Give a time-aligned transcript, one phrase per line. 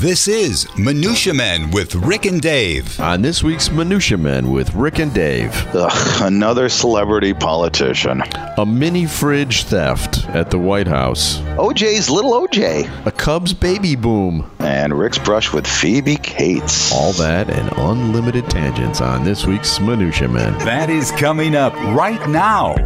[0.00, 3.00] This is Minutia Men with Rick and Dave.
[3.00, 8.22] On this week's Minutia Men with Rick and Dave, Ugh, another celebrity politician.
[8.58, 12.88] a mini fridge theft at the White House, OJ's little OJ.
[13.06, 16.92] a Cubs baby boom, And Rick's brush with Phoebe Cates.
[16.92, 20.56] all that and unlimited tangents on this week's Minutia Men.
[20.60, 22.76] That is coming up right now.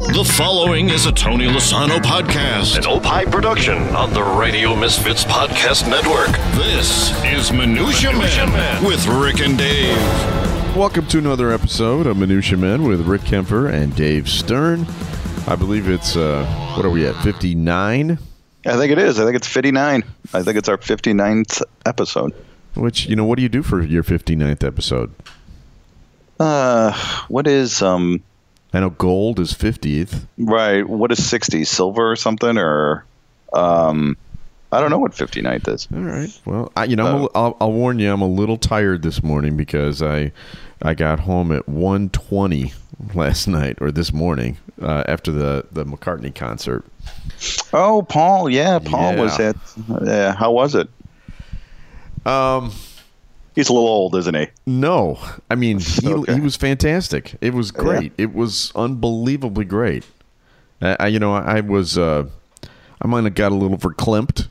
[0.00, 5.88] The following is a Tony Lasano podcast, an Opie production on the Radio Misfits Podcast
[5.90, 6.28] Network.
[6.56, 9.96] This is Minutia, Man, with Rick and Dave.
[10.76, 14.86] Welcome to another episode of Minutia Men with Rick Kaempfer and Dave Stern.
[15.48, 18.18] I believe it's, uh, what are we at, 59?
[18.66, 19.18] I think it is.
[19.18, 20.04] I think it's 59.
[20.32, 22.32] I think it's our 59th episode.
[22.74, 25.12] Which, you know, what do you do for your 59th episode?
[26.38, 26.92] Uh,
[27.26, 28.22] what is, um,
[28.74, 30.26] I know gold is 50th.
[30.38, 31.64] right, what is 60?
[31.64, 32.58] Silver or something?
[32.58, 33.04] Or,
[33.54, 34.16] um,
[34.70, 35.88] I don't know what 59th is.
[35.94, 36.28] All right.
[36.44, 39.56] Well, I, you know, a- I'll, I'll warn you, I'm a little tired this morning
[39.56, 40.32] because I
[40.82, 42.72] I got home at 1:20
[43.14, 46.84] last night or this morning uh, after the the McCartney concert.
[47.72, 48.50] Oh, Paul.
[48.50, 49.20] Yeah, Paul Yeah.
[49.20, 49.56] was at,
[50.04, 50.88] yeah, how was it?
[52.26, 52.72] Um,
[53.58, 54.46] He's a little old, isn't he?
[54.66, 55.18] no,
[55.50, 56.34] I mean he Okay.
[56.34, 57.34] he was fantastic.
[57.40, 58.12] It was great.
[58.16, 60.06] It was unbelievably great.
[60.80, 62.28] I, I you know I was uh,
[63.02, 64.46] I might have got a little verklempt.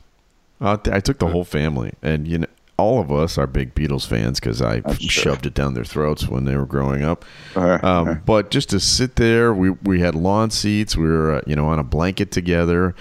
[0.60, 4.06] Uh, I took the whole family, and you know all of us are big Beatles
[4.06, 7.24] fans because I shoved it down their throats when they were growing up.
[7.56, 10.98] Uh, Um, but just to sit there, we we had lawn seats.
[10.98, 12.94] We were uh, you know on a blanket together,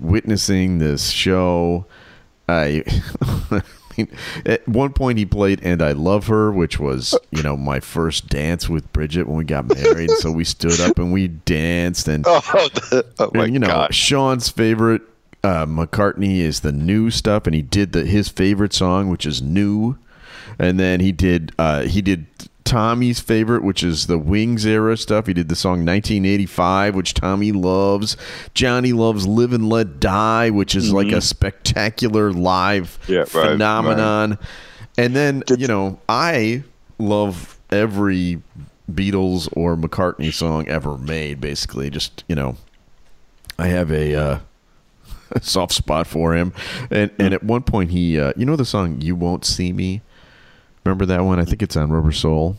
[0.00, 1.86] witnessing this show.
[2.48, 2.82] I
[3.96, 4.08] mean,
[4.46, 8.28] at one point he played "And I Love Her," which was you know my first
[8.28, 10.10] dance with Bridget when we got married.
[10.10, 12.42] so we stood up and we danced, and Oh,
[13.18, 13.96] oh my and, you know gosh.
[13.96, 15.02] Sean's favorite
[15.42, 19.42] uh, McCartney is the new stuff, and he did the his favorite song, which is
[19.42, 19.96] "New,"
[20.58, 22.26] and then he did uh, he did
[22.64, 25.26] Tommy's favorite, which is the Wings era stuff.
[25.26, 28.16] He did the song 1985, which Tommy loves.
[28.54, 33.12] Johnny loves "Live and Let Die," which is like a spectacular live Mm-hmm.
[33.12, 34.38] Yeah, right, phenomenon.
[34.96, 36.62] And then you know I
[36.98, 38.40] love every
[38.90, 41.40] Beatles or McCartney song ever made.
[41.40, 42.56] Basically, just you know,
[43.58, 44.38] I have a uh,
[45.42, 46.52] soft spot for him.
[46.90, 50.02] And and at one point he, uh, you know, the song "You Won't See Me."
[50.84, 51.38] Remember that one?
[51.40, 52.56] I think it's on Rubber Soul.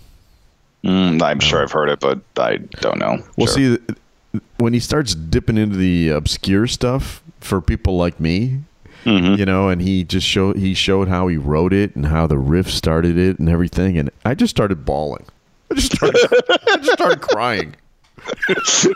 [0.84, 3.24] Mm, I'm sure I've heard it, but I don't know.
[3.38, 3.78] Well, Sure.
[3.78, 8.60] see, when he starts dipping into the obscure stuff for people like me,
[9.04, 9.36] Mm-hmm.
[9.36, 12.40] you know, and he just showed he showed how he wrote it and how the
[12.40, 15.26] riff started it and everything, and I just started bawling.
[15.70, 16.20] I just started,
[16.68, 17.76] I just started crying.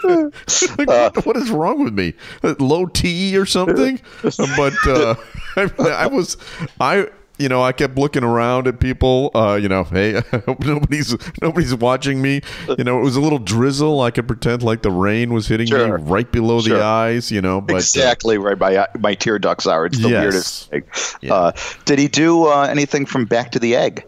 [0.04, 2.14] like, what, what is wrong with me?
[2.44, 4.00] Uh, Low T or something?
[4.24, 5.14] But uh,
[5.56, 6.38] I, I was
[6.80, 7.08] I.
[7.40, 9.32] You know, I kept looking around at people.
[9.34, 12.42] Uh, you know, hey, I hope nobody's nobody's watching me.
[12.78, 14.02] You know, it was a little drizzle.
[14.02, 15.98] I could pretend like the rain was hitting Sure.
[15.98, 16.78] me right below Sure.
[16.78, 17.32] the eyes.
[17.32, 18.60] You know, but uh, exactly right.
[18.60, 19.86] My my tear ducts are.
[19.86, 20.22] It's the Yes.
[20.22, 20.84] weirdest thing.
[21.22, 21.34] Yeah.
[21.34, 21.52] Uh,
[21.86, 24.06] did he do uh, anything from Back to the Egg?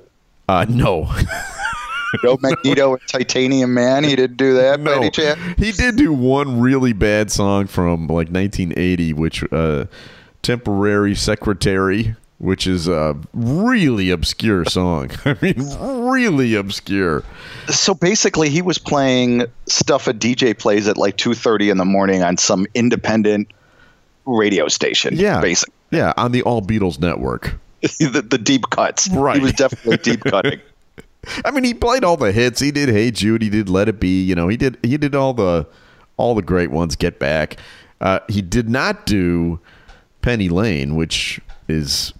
[0.50, 1.10] uh, no,
[2.26, 4.04] No Magneto and Titanium Man.
[4.04, 4.98] He didn't do that by no.
[4.98, 5.40] any chance.
[5.58, 9.86] He did do one really bad song from like 1980, which uh,
[10.44, 15.12] "Temporary Secretary," which is a really obscure song.
[15.26, 15.56] I mean,
[16.10, 17.24] really obscure.
[17.68, 21.86] So basically, he was playing stuff a DJ plays at like two thirty in the
[21.86, 23.48] morning on some independent
[24.26, 25.16] radio station.
[25.16, 27.60] Yeah, basically Yeah, on the All Beatles network.
[27.82, 29.08] the, the deep cuts.
[29.10, 29.38] Right.
[29.38, 30.60] He was definitely deep cutting.
[31.46, 32.60] I mean, he played all the hits.
[32.60, 35.14] He did "Hey Jude." He did "Let It Be." You know, he did he did
[35.14, 35.68] all the
[36.18, 36.96] all the great ones.
[36.96, 37.58] "Get Back."
[38.00, 39.60] Uh, he did not do
[40.24, 42.14] "Penny Lane," which is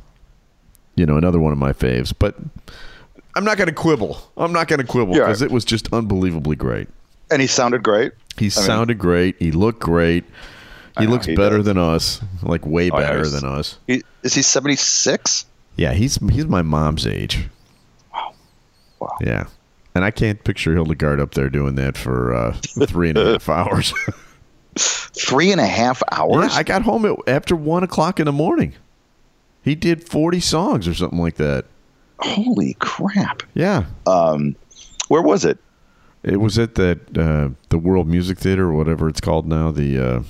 [0.96, 2.14] you know another one of my faves.
[2.18, 2.36] But
[3.36, 4.32] I'm not going to quibble.
[4.38, 5.22] I'm not going to quibble Yeah.
[5.26, 6.88] because it was just unbelievably great.
[7.30, 8.12] And he sounded great.
[8.38, 9.36] He I mean- sounded great.
[9.40, 10.26] He looked great.
[10.98, 11.66] He know, looks he better does.
[11.68, 13.78] than us, like way Oh, better than us.
[13.88, 15.46] He, is he seventy six?
[15.78, 17.48] Yeah, he's he's my mom's age.
[18.14, 18.34] Wow.
[19.00, 19.18] Wow.
[19.22, 19.46] Yeah.
[19.96, 22.52] And I can't picture Hildegard up there doing that for uh,
[22.88, 23.94] three and a half hours.
[24.76, 26.56] Three and a half yeah, hours.
[26.56, 28.74] I got home at, after one o'clock in the morning.
[29.64, 31.66] He did 40 songs or something like that.
[32.20, 33.44] Holy crap!
[33.54, 33.86] Yeah.
[34.06, 34.56] Um,
[35.08, 35.58] where was it?
[36.24, 39.98] It was at that uh, the World Music Theater or whatever it's called now, the
[40.00, 40.24] uh,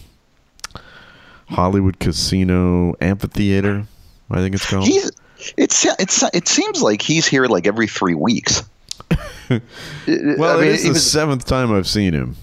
[1.49, 3.85] Hollywood Casino Amphitheater,
[4.29, 4.85] I think it's called.
[4.85, 5.11] He's
[5.57, 8.63] it's it's it seems like he's here like every three weeks.
[9.49, 9.59] well,
[10.07, 12.37] I mean, it is he the was seventh time I've seen him.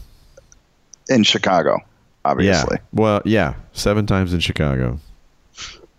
[1.09, 1.79] in Chicago,
[2.25, 2.77] obviously.
[2.77, 2.87] Yeah.
[2.93, 5.01] Well, yeah, seven times in Chicago.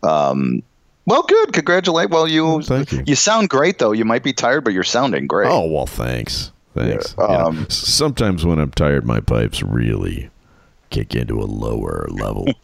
[0.03, 0.61] Um,
[1.09, 1.53] Well, good.
[1.53, 2.11] Congratulate.
[2.11, 3.15] Well, you Well, thank you.
[3.15, 3.91] sound great though.
[3.93, 5.49] You might be tired, but you're sounding great.
[5.49, 7.15] Oh well, thanks, thanks.
[7.17, 10.29] Yeah, You know, um, sometimes when I'm tired, my pipes really
[10.91, 12.47] kick into a lower level.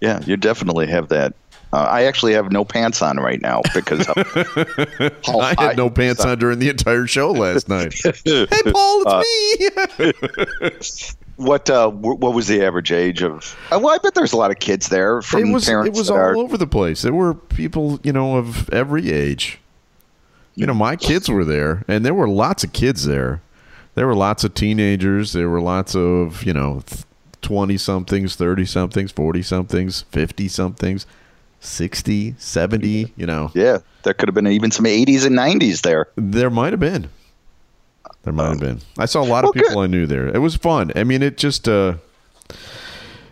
[0.00, 1.34] Yeah, you definitely have that.
[1.72, 4.08] Uh, I actually have no pants on right now because
[5.28, 7.92] I had no pants on during the entire show last night.
[8.24, 11.19] hey, Paul, it's me.
[11.40, 13.56] What uh, wh- what was the average age of?
[13.72, 15.88] Uh, well, I bet there's a lot of kids there from it was parents.
[15.88, 17.02] it was all are, over the place.
[17.02, 19.58] There were people, you know, of every age.
[20.54, 23.40] You know, my kids were there, and there were lots of kids there.
[23.94, 25.32] There were lots of teenagers.
[25.32, 26.82] There were lots of you know,
[27.40, 31.06] twenty somethings, thirty somethings, forty somethings, fifty somethings,
[31.60, 36.06] 60, 70, You know, Yeah, there could have been even some 80s and 90s there.
[36.16, 37.10] there might have been.
[38.22, 38.80] There might have been.
[38.98, 39.78] I saw a lot well, of people good.
[39.78, 40.28] I knew there.
[40.28, 40.92] It was fun.
[40.94, 41.94] I mean, it just uh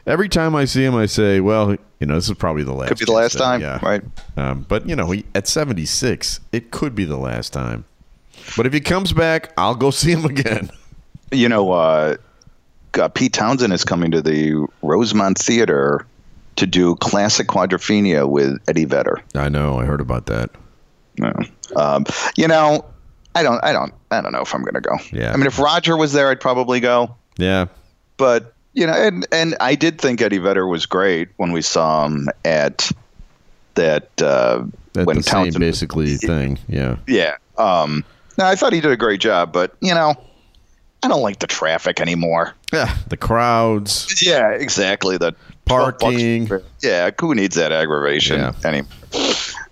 [0.09, 2.89] every time I see him, I say, "Well, you know, this is probably the last."
[2.89, 3.79] Could be the last time, yeah.
[3.83, 4.03] right?
[4.37, 7.85] Um, but you know, he, at seventy six, it could be the last time.
[8.57, 10.71] But if he comes back, I'll go see him again.
[11.31, 12.17] You know, uh,
[12.99, 16.07] uh, Pete Townshend is coming to the Rosemont Theater
[16.57, 19.23] to do classic quadrophenia with Eddie Vedder.
[19.35, 19.79] I know.
[19.79, 20.49] I heard about that.
[21.19, 21.35] No.
[21.77, 22.83] Um, you know,
[23.35, 24.97] I don't, I don't, I don't know if I'm going to go.
[25.13, 25.33] Yeah.
[25.33, 27.15] I mean, if Roger was there, I'd probably go.
[27.37, 27.67] Yeah.
[28.17, 32.07] But you know, and and I did think Eddie Vedder was great when we saw
[32.07, 32.91] him at
[33.75, 34.65] that uh,
[34.97, 35.61] At when the same Townshend.
[35.61, 36.59] basically thing.
[36.69, 36.97] Yeah.
[37.07, 37.37] yeah.
[37.59, 38.05] Um,
[38.39, 40.15] no, I thought he did a great job, but you know,
[41.03, 42.55] I don't like the traffic anymore.
[42.73, 42.97] Yeah.
[43.09, 44.23] The crowds.
[44.25, 45.17] Yeah, exactly.
[45.17, 45.35] The
[45.65, 46.49] Parking.
[46.81, 48.53] Yeah, who needs that aggravation Yeah.
[48.65, 48.91] anymore?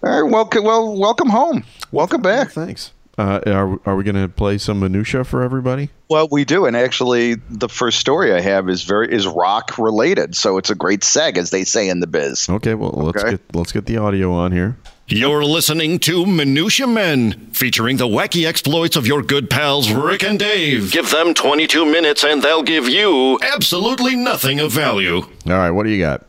[0.03, 1.65] All right, welcome, well, welcome home.
[1.91, 2.51] Welcome back.
[2.53, 2.93] Thanks.
[3.19, 5.89] Uh, are are we going to play some minutia for everybody?
[6.11, 10.37] Well, we do, and actually, the first story I have is very is rock related,
[10.37, 12.47] so it's a great seg, as they say in the biz.
[12.49, 12.75] Okay.
[12.75, 14.77] Well, let's get let's get the audio on here.
[15.09, 20.37] You're listening to Minutia Men, featuring the wacky exploits of your good pals Rick and
[20.37, 20.91] Dave.
[20.91, 25.19] Give them 22 minutes and they'll give you absolutely nothing of value.
[25.19, 25.71] All right.
[25.71, 26.27] What do you got?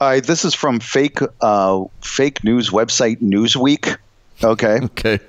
[0.00, 3.96] Uh, this is from fake uh, fake news website Newsweek.
[4.42, 5.20] Okay, Okay.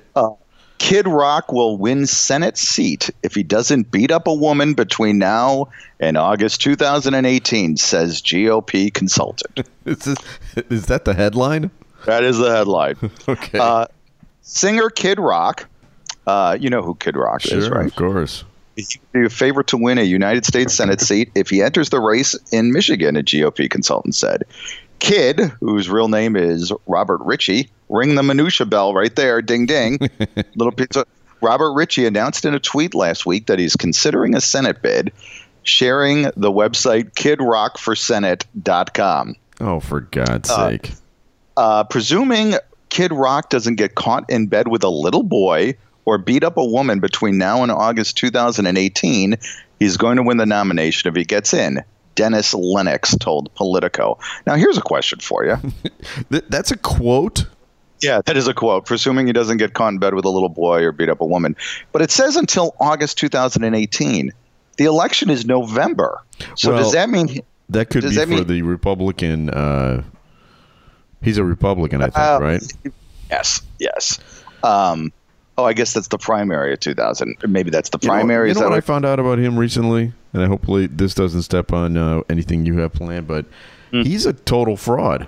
[0.78, 5.68] Kid Rock will win Senate seat if he doesn't beat up a woman between now
[6.00, 9.66] and August 2018, says GOP consultant.
[9.86, 10.18] Is, this,
[10.68, 11.70] is that the headline?
[12.06, 12.96] That is the headline.
[13.28, 13.58] Okay.
[13.58, 13.86] Uh,
[14.42, 15.68] singer Kid Rock,
[16.26, 17.70] uh, you know who Kid Rock is, sure.
[17.70, 17.86] right?
[17.86, 18.44] Of course.
[19.12, 22.36] Be a favorite to win a United States Senate seat if he enters the race
[22.52, 24.44] in Michigan, a GOP consultant said.
[24.98, 29.98] Kid, whose real name is Robert Ritchie, ring the minutia bell right there, ding ding.
[30.54, 31.04] Little pizza.
[31.42, 35.12] Robert Ritchie announced in a tweet last week that he's considering a Senate bid,
[35.62, 39.36] sharing the website kidrockforsenate.com.
[39.60, 40.92] Oh, for God's sake.
[41.56, 42.54] Uh, presuming
[42.88, 46.64] Kid Rock doesn't get caught in bed with a little boy or beat up a
[46.64, 49.36] woman between now and August 2018,
[49.78, 51.84] he's going to win the nomination if he gets in.
[52.14, 54.18] Dennis Lennox told Politico.
[54.46, 55.56] Now, here's a question for you.
[56.48, 57.46] That's a quote.
[58.00, 58.86] Yeah, that is a quote.
[58.86, 61.26] Presuming he doesn't get caught in bed with a little boy or beat up a
[61.26, 61.56] woman.
[61.92, 64.32] But it says until August 2018.
[64.78, 66.20] The election is November.
[66.56, 67.40] So Well- does that mean
[67.70, 69.48] That could be that for mean- the Republican.
[69.50, 70.02] Uh,
[71.22, 72.62] he's a Republican, I think, Uh, right?
[73.30, 74.18] Yes, yes.
[74.62, 75.12] Um,
[75.58, 77.36] oh, I guess that's the primary of 2000.
[77.48, 78.48] Maybe that's the You know- primary.
[78.50, 81.72] You know, what I found out about him recently, and I hopefully this doesn't step
[81.72, 83.46] on uh, anything you have planned, but
[83.92, 84.02] Hmm.
[84.02, 85.26] he's a total fraud.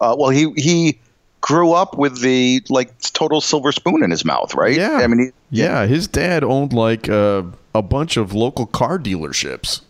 [0.00, 0.98] Uh, well, he he
[1.42, 4.76] grew up with the like total silver spoon in his mouth, right?
[4.76, 4.98] Yeah.
[5.02, 7.42] I mean, he, Yeah, his dad owned like uh,
[7.74, 9.80] a bunch of local car dealerships.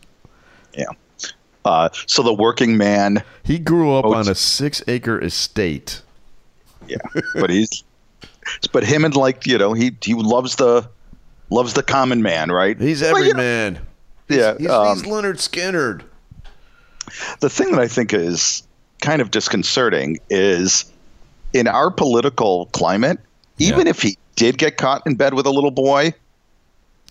[0.76, 0.86] yeah.
[1.64, 6.00] Uh, so the working man, He grew up Oh, on a six-acre estate.
[6.88, 6.96] yeah.
[7.34, 7.84] but he's,
[8.72, 10.88] but him and like you know he he loves the
[11.50, 12.80] loves the common man, right?
[12.80, 13.78] He's Well, every know, man.
[14.28, 14.56] Yeah.
[14.56, 16.02] He's, um, he's Lynyrd Skynyrd.
[17.40, 18.62] the thing that I think is
[19.00, 20.90] kind of disconcerting is
[21.52, 23.18] in our political climate,
[23.58, 26.14] even if he did get caught in bed with a little boy,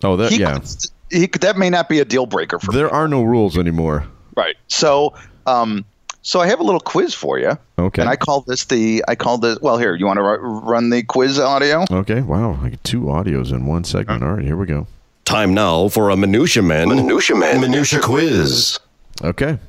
[0.03, 0.59] Oh, that he, yeah.
[0.59, 0.69] could,
[1.11, 4.05] he that may not be a deal breaker for There are no rules anymore.
[4.37, 4.55] Right.
[4.69, 5.13] So,
[5.45, 5.83] um,
[6.21, 7.57] so I have a little quiz for you.
[7.77, 8.01] Okay.
[8.01, 9.59] And I call this the I call this.
[9.61, 11.83] Well, here you want to ru- run the quiz audio?
[11.91, 12.21] Okay.
[12.21, 12.57] Wow.
[12.63, 14.23] I get two audios in one segment.
[14.23, 14.45] All right.
[14.45, 14.87] Here we go.
[15.25, 16.87] Time now for a Minutia man.
[16.89, 17.59] Minutia man.
[17.61, 18.79] Minutia Quiz.
[19.23, 19.59] Okay.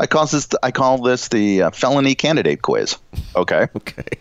[0.00, 2.96] I call this I call this the uh, felony candidate quiz.
[3.36, 3.68] Okay.
[3.76, 4.18] Okay.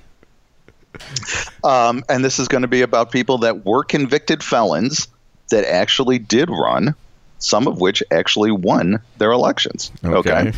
[1.63, 5.07] Um, and this is going to be about people that were convicted felons
[5.49, 6.95] that actually did run,
[7.39, 9.91] some of which actually won their elections.
[10.03, 10.31] Okay.
[10.31, 10.51] Okay.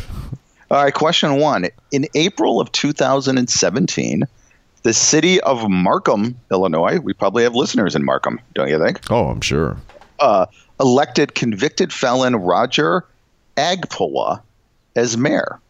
[0.70, 1.68] All right, question one.
[1.92, 4.24] In April of 2017,
[4.82, 9.00] the city of Markham, Illinois, we probably have listeners in Markham, don't you think?
[9.10, 9.76] Oh, I'm sure.
[10.18, 10.46] Uh,
[10.80, 13.04] elected convicted felon Roger
[13.56, 14.42] Agpawa
[14.96, 15.60] as mayor.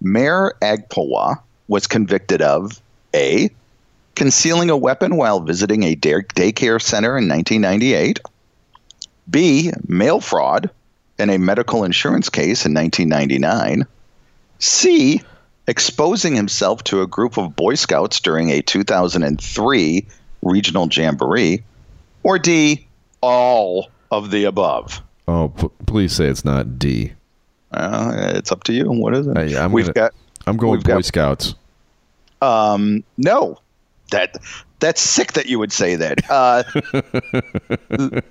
[0.00, 1.36] Mayor Agpawa
[1.68, 2.80] was convicted of
[3.14, 3.50] A.
[4.14, 8.20] Concealing a weapon while visiting a day- daycare center in 1998.
[9.28, 9.72] B.
[9.88, 10.70] Mail fraud
[11.18, 13.86] in a medical insurance case in 1999.
[14.58, 15.22] C.
[15.66, 20.06] Exposing himself to a group of Boy Scouts during a 2003
[20.42, 21.64] regional jamboree.
[22.22, 22.86] Or D.
[23.22, 25.02] All of the above.
[25.26, 27.14] Oh, p- please say it's not D.
[27.74, 28.90] Uh, it's up to you.
[28.90, 29.36] What is it?
[29.36, 30.14] Hey, I'm We've gonna- got
[30.46, 31.54] I'm going Boy got- Scouts.
[32.42, 33.58] um, no.
[34.10, 34.36] That
[34.80, 36.20] that's sick that you would say that.
[36.30, 36.62] Uh,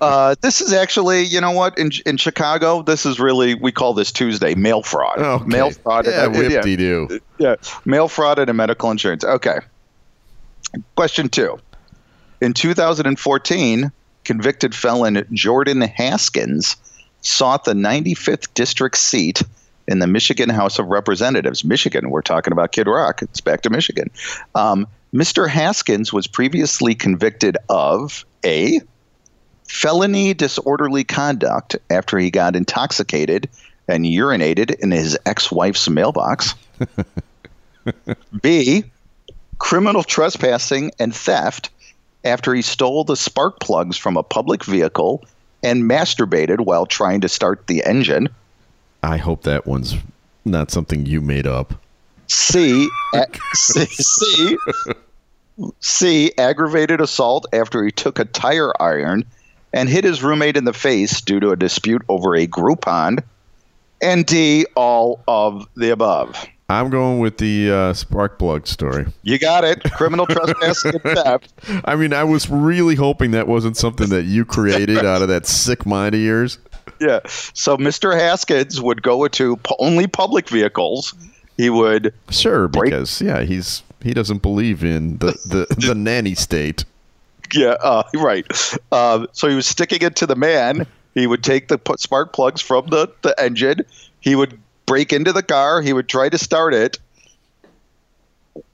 [0.00, 1.76] uh, this is actually, you know what?
[1.76, 5.18] In in Chicago, this is really we call this Tuesday mail fraud.
[5.18, 5.44] Okay.
[5.46, 6.06] Mail fraud.
[6.06, 7.20] Yeah, uh, whip do.
[7.38, 9.24] yeah, mail fraud and a medical insurance.
[9.24, 9.58] Okay.
[10.96, 11.58] Question two.
[12.40, 13.90] In 2014,
[14.22, 16.76] convicted felon Jordan Haskins
[17.24, 19.42] sought the 95th district seat
[19.88, 21.64] in the Michigan House of Representatives.
[21.64, 23.22] Michigan, we're talking about Kid Rock.
[23.22, 24.10] It's back to Michigan.
[24.54, 25.48] Um, Mr.
[25.48, 28.80] Haskins was previously convicted of A.
[29.68, 33.48] Felony disorderly conduct after he got intoxicated
[33.88, 36.54] and urinated in his ex wife's mailbox.
[38.42, 38.84] B.
[39.58, 41.70] Criminal trespassing and theft
[42.24, 45.24] after he stole the spark plugs from a public vehicle
[45.64, 48.28] and masturbated while trying to start the engine.
[49.02, 49.96] I hope that one's
[50.44, 51.74] not something you made up.
[52.28, 52.88] C.
[53.14, 54.58] a- C, C.
[55.80, 56.32] C.
[56.38, 59.24] Aggravated assault after he took a tire iron
[59.72, 63.22] and hit his roommate in the face due to a dispute over a Groupon.
[64.02, 64.66] And D.
[64.76, 66.46] All of the above.
[66.68, 69.06] I'm going with the uh, spark plug story.
[69.22, 69.82] You got it.
[69.92, 71.52] Criminal trespassing and theft.
[71.84, 75.46] I mean, I was really hoping that wasn't something that you created out of that
[75.46, 76.58] sick mind of yours.
[77.00, 77.20] Yeah.
[77.26, 78.18] So Mr.
[78.18, 81.14] Haskins would go to only public vehicles.
[81.58, 86.34] He would Sure, Break- because yeah, he's he doesn't believe in the the, the nanny
[86.34, 86.84] state.
[87.52, 88.46] Yeah, uh, right.
[88.90, 90.86] Uh, so he was sticking it to the man.
[91.14, 93.82] He would take the spark plugs from the, the engine.
[94.20, 95.80] He would break into the car.
[95.82, 96.98] He would try to start it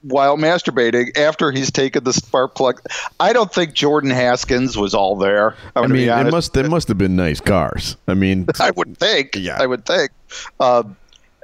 [0.02, 2.82] while masturbating after he's taken the spark plug.
[3.18, 5.56] I don't think Jordan Haskins was all there.
[5.74, 7.96] I mean, it must they must have been nice cars.
[8.06, 9.36] I mean, I would think.
[9.36, 9.56] Yeah.
[9.60, 10.10] I would think.
[10.58, 10.96] Um,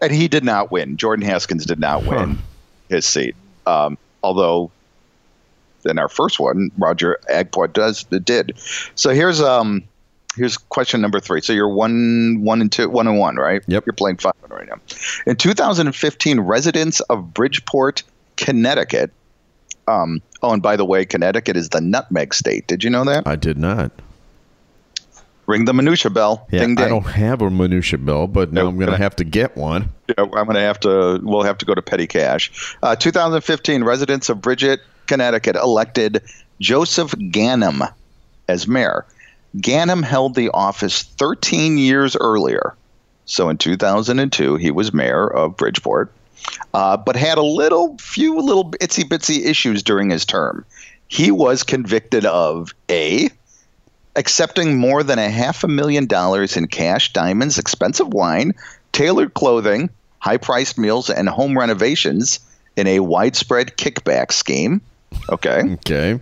[0.03, 0.97] and he did not win.
[0.99, 2.43] Jordan Haskins did not win Huh.
[2.91, 3.35] his seat.
[3.67, 4.71] Um, although
[5.87, 8.59] in our first one, Roger Agport does did.
[8.97, 9.85] So here's um
[10.37, 11.41] here's question number three.
[11.41, 13.63] So you're one one and two one and one, right?
[13.67, 13.87] Yep.
[13.87, 14.81] You're playing five right now.
[15.27, 18.03] In 2015, residents of Bridgeport,
[18.37, 19.11] Connecticut.
[19.89, 22.67] Um, oh, and by the way, Connecticut is the nutmeg state.
[22.67, 23.27] Did you know that?
[23.27, 23.93] I did not.
[25.47, 26.47] Ring the minutia bell.
[26.51, 26.87] Yeah, ding ding.
[26.87, 28.71] I don't have a minutia bell, but now Nope.
[28.71, 29.93] I'm going to have to get one.
[30.09, 31.21] Yeah, I'm going to have to.
[31.23, 32.77] We'll have to go to petty cash.
[32.83, 36.23] Uh, 2015, residents of Bridget, Connecticut, elected
[36.61, 37.93] Joseph Ganim
[38.49, 39.07] as mayor.
[39.59, 42.75] Ganim held the office 13 years earlier.
[43.25, 46.13] So in 2002, he was mayor of Bridgeport,
[46.75, 50.65] uh, but had a little, few little itsy bitsy issues during his term.
[51.09, 53.31] He was convicted of a
[54.15, 58.55] accepting more than a half a million dollars in cash, diamonds, expensive wine,
[58.93, 62.41] tailored clothing, high priced meals, and home renovations
[62.77, 64.81] in a widespread kickback scheme.
[65.31, 65.63] Okay.
[65.87, 66.21] Okay.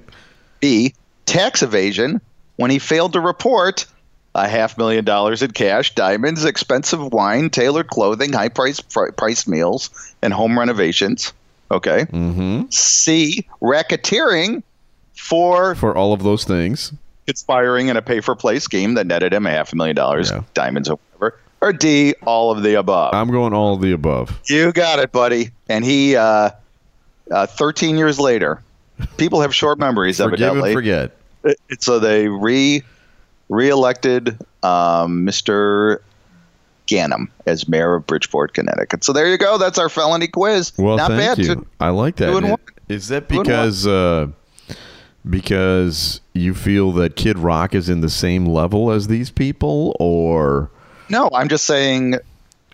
[0.60, 0.94] B,
[1.26, 2.22] tax evasion
[2.56, 3.86] when he failed to report
[4.34, 9.90] a half million dollars in cash, diamonds, expensive wine, tailored clothing, high price priced meals,
[10.22, 11.32] and home renovations.
[11.70, 12.00] Okay.
[12.06, 12.62] Mm-hmm.
[12.70, 14.62] C, racketeering
[15.16, 16.92] for For all of those things.
[17.26, 20.30] conspiring in a pay for play scheme that netted him a half a million dollars,
[20.30, 20.42] Yeah.
[20.52, 21.38] diamonds or whatever.
[21.60, 23.14] Or D, all of the above.
[23.14, 24.38] I'm going all of the above.
[24.46, 25.50] you got it, buddy.
[25.68, 26.50] And he, uh,
[27.30, 28.60] uh, 13 years later,
[29.16, 30.70] people have short memories, Forgive evidently.
[30.70, 31.16] and forget.
[31.80, 32.82] So they re
[33.48, 35.98] re-elected um, Mr.
[36.86, 39.04] Ganim as mayor of Bridgeport, Connecticut.
[39.04, 39.58] So there you go.
[39.58, 40.72] That's our felony quiz.
[40.78, 41.46] Well, Not thank bad.
[41.46, 41.66] you.
[41.80, 42.58] I like that.
[42.88, 43.46] Is- that Two and one.
[43.46, 44.28] because uh,
[45.28, 50.70] because you feel that Kid Rock is in the same level as these people, or
[51.08, 52.16] No, I'm just saying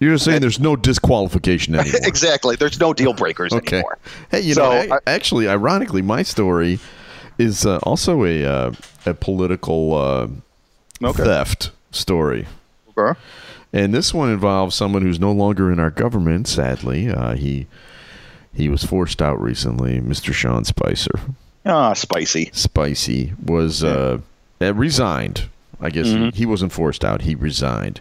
[0.00, 2.00] you're just saying there's no disqualification anymore?
[2.05, 2.57] exactly.
[2.57, 3.77] There's no deal breakers Okay.
[3.77, 3.99] anymore.
[4.31, 6.79] Hey, you So, know, I- actually, ironically, my story
[7.40, 8.73] is uh, also a uh,
[9.06, 10.28] a political uh,
[11.02, 11.25] Okay.
[11.25, 12.47] theft story.
[12.97, 13.18] Okay.
[13.73, 16.49] And this one involves someone who's no longer in our government.
[16.49, 17.66] Sadly, uh, he
[18.52, 20.00] he was forced out recently.
[20.00, 20.32] Mr.
[20.32, 21.12] Sean Spicer,
[21.64, 22.50] Ah, spicy.
[22.52, 24.18] Spicy, was uh,
[24.61, 25.49] uh, resigned.
[25.80, 26.25] I guess Mm-hmm.
[26.30, 28.00] he, he wasn't forced out; he resigned.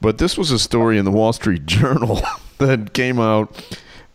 [0.00, 2.20] But this was a story in the Wall Street Journal
[2.58, 3.54] that came out.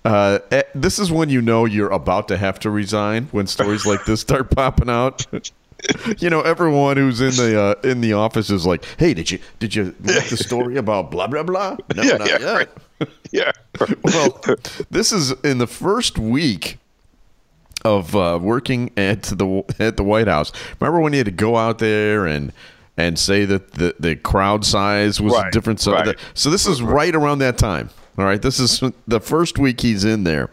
[0.05, 3.85] Uh, eh, this is when you know you're about to have to resign when stories
[3.85, 5.25] like this start popping out.
[6.19, 9.39] you know, everyone who's in the uh, in the office is like, "Hey, did you
[9.59, 12.53] did you read the story about blah blah blah?" No, Yeah, not yeah, yet.
[12.55, 12.69] right.
[13.31, 13.51] Yeah.
[14.03, 14.41] Well,
[14.89, 16.79] this is in the first week
[17.85, 20.51] of uh, working at the at the White House.
[20.79, 22.51] Remember when you had to go out there and
[22.97, 25.79] and say that the the crowd size was Right, different?
[25.79, 26.17] So, right.
[26.33, 27.89] so this is right around that time.
[28.17, 30.49] All right, this is the first week he's in there.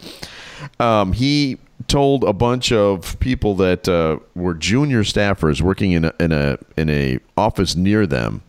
[0.79, 6.13] Um, he told a bunch of people that uh, were junior staffers working in a,
[6.21, 8.43] in a in a office near them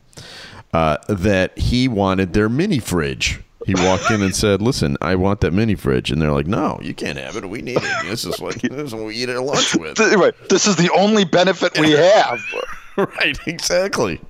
[0.73, 3.41] uh, that he wanted their mini fridge.
[3.65, 6.79] He walked in and said, "Listen, I want that mini fridge," and they're like, "No,
[6.81, 7.49] you can't have it.
[7.49, 8.05] We need it.
[8.05, 10.33] This is what this is what we eat our lunch with." Right.
[10.49, 12.39] This is the only benefit we have.
[12.97, 14.21] right, exactly.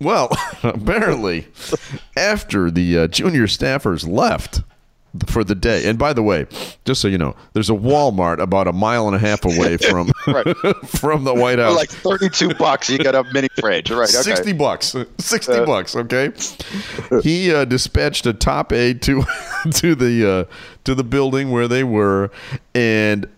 [0.00, 0.28] Well,
[0.62, 1.46] apparently,
[2.16, 4.62] after the uh, junior staffers left
[5.26, 6.46] for the day, and by the way,
[6.84, 10.12] just so you know, there's a Walmart about a mile and a half away from
[10.84, 11.76] from the White For House.
[11.76, 13.90] like 32 bucks, you get a mini fridge.
[13.90, 14.08] Right.
[14.08, 14.22] Okay.
[14.22, 16.30] 60 bucks 60 bucks okay
[17.22, 19.24] he uh, dispatched a top aide to
[19.72, 22.30] to the uh, to the building where they were
[22.74, 23.28] and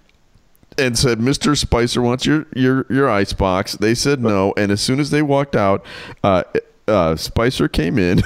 [0.80, 4.80] and said mr spicer wants your your your ice box they said no and as
[4.80, 5.84] soon as they walked out
[6.24, 6.42] uh,
[6.88, 8.22] uh, spicer came in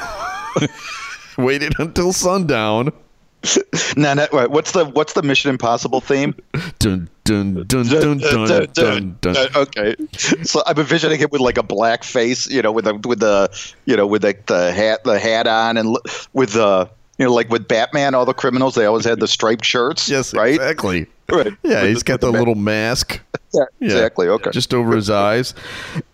[1.39, 2.93] waited until sundown
[3.97, 6.35] Now, now, wait, what's the what's the Mission Impossible theme?
[6.79, 11.59] dun dun dun dun dun dun dun Uh, okay, so I'm envisioning it with like
[11.59, 13.51] a black face, you know, with the with the
[13.85, 15.97] you know with the, the hat the hat on and
[16.33, 19.65] with the you know like with Batman, all the criminals they always had the striped
[19.65, 20.09] shirts.
[20.09, 20.55] yes right.
[20.55, 21.53] exactly Right.
[21.63, 23.21] yeah With he's the- got the the little mask
[23.55, 24.29] Yeah, Yeah, exactly.
[24.29, 24.51] Okay.
[24.51, 25.55] Just over his eyes.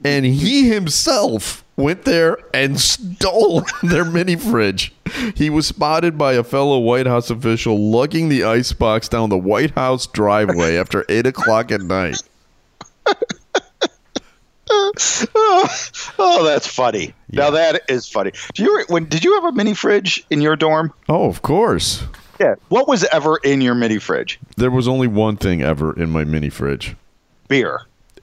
[0.04, 4.92] And he himself went there and stole their mini fridge.
[5.34, 9.38] He was spotted by a fellow White House official lugging the ice box down the
[9.38, 12.22] White House driveway after 8 o'clock at night.
[14.70, 14.92] oh,
[16.18, 17.14] oh that's funny.
[17.32, 18.32] Now that is funny.
[18.54, 20.92] Do you when did you have a mini fridge in your dorm?
[21.08, 22.04] Oh, of course.
[22.40, 22.54] Yeah.
[22.70, 24.40] What was ever in your mini fridge?
[24.56, 26.96] There was only one thing ever in my mini fridge
[27.48, 27.82] Beer.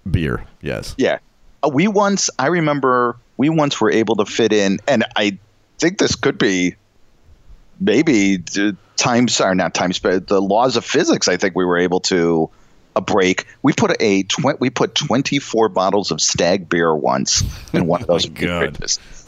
[0.09, 0.43] beer.
[0.61, 0.95] Yes.
[0.97, 1.19] Yeah.
[1.63, 5.37] Uh, we once, I remember, we once were able to fit in, and I
[5.77, 6.75] think this could be
[7.79, 8.43] maybe
[8.95, 11.27] times, or not times, but the laws of physics.
[11.27, 12.49] I think we were able to
[12.95, 13.45] a break.
[13.61, 18.01] We put a tw- we put twenty four bottles of Stag beer once in one
[18.01, 18.27] of those.
[18.41, 18.71] Oh.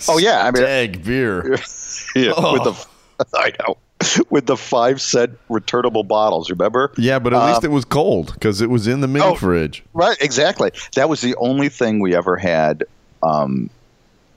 [0.08, 1.56] Oh yeah, I mean, Stag beer.
[2.16, 2.54] yeah, Oh.
[2.54, 3.78] with the I know
[4.30, 6.50] with the five cent returnable bottles.
[6.50, 6.92] Remember?
[6.98, 9.36] Yeah, but at least it was cold because it was in the mini oh.
[9.36, 9.84] fridge.
[9.94, 10.72] Right, exactly.
[10.96, 12.86] That was the only thing we ever had
[13.24, 13.70] um,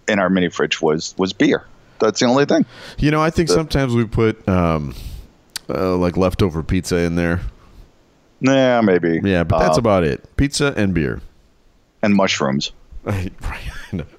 [0.08, 1.64] in our mini fridge was was beer.
[2.00, 2.66] That's the only thing.
[2.98, 4.94] You know, I think sometimes we put um,
[5.68, 7.40] uh, like leftover pizza in there.
[8.40, 9.20] Yeah, maybe.
[9.22, 10.36] Yeah, but that's Uh, about it.
[10.36, 11.20] Pizza and beer.
[12.02, 12.72] and mushrooms.
[13.06, 13.30] I,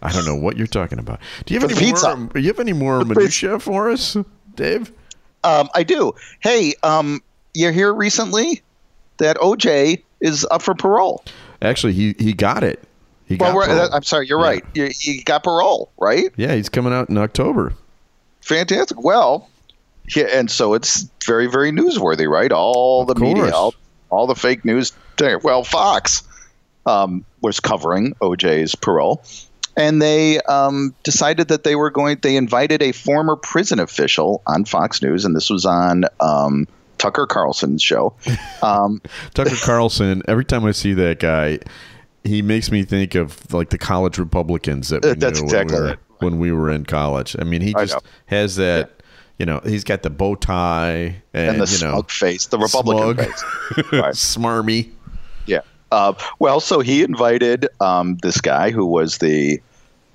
[0.02, 1.20] I don't know what you're talking about.
[1.46, 2.16] Do you have For any pizza.
[2.16, 2.30] more?
[2.30, 4.16] Do you have any more For minutia for us,
[4.56, 4.92] Dave?
[5.44, 6.14] Um, I do.
[6.42, 7.22] Hey, um,
[7.54, 8.62] you hear recently
[9.18, 11.24] that OJ is up for parole?
[11.62, 12.82] Actually, he he got it.
[13.26, 13.90] He Well, got we're.
[13.94, 14.46] I'm sorry, you're Yeah.
[14.46, 14.66] right.
[15.00, 16.32] He, got parole, right?
[16.36, 17.74] Yeah, he's coming out in October.
[18.42, 19.02] Fantastic.
[19.04, 19.50] Well,
[20.16, 22.52] yeah, and so it's very, very newsworthy, right?
[22.52, 23.74] All the media, all,
[24.10, 24.92] all the fake news.
[25.42, 26.24] Well, Fox
[26.86, 29.24] um, was covering OJ's parole,
[29.76, 32.20] and they um, decided that they were going.
[32.22, 37.26] They invited a former prison official on Fox News, and this was on um, Tucker
[37.28, 38.14] Carlson's show.
[38.62, 39.02] Um,
[39.34, 40.24] Tucker Carlson.
[40.26, 41.60] Every time I see that guy,
[42.24, 45.84] he makes me think of like the college Republicans that we Uh, that's exactly when,
[45.84, 47.36] we were, when we were in college.
[47.38, 48.92] I mean, he just has that.
[49.38, 52.58] You know, he's got the bow tie and, and the you know, smug face, the
[52.60, 53.92] Republican smug, face.
[53.92, 54.14] Right.
[54.14, 54.92] smarmy.
[55.94, 59.62] Uh, well, so he invited um, this guy who was the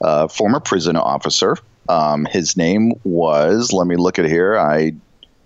[0.00, 1.56] uh, former prison officer.
[1.88, 4.58] Um, his name was, let me look at here.
[4.58, 4.94] I